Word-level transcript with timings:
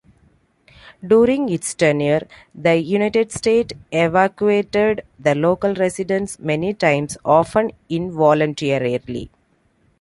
During 1.05 1.49
its 1.49 1.75
tenure, 1.75 2.25
the 2.55 2.75
United 2.75 3.31
States 3.31 3.73
evacuated 3.91 5.05
the 5.19 5.35
local 5.35 5.75
residents 5.75 6.39
many 6.39 6.73
times, 6.73 7.19
often 7.23 7.73
involuntarily. 7.87 9.29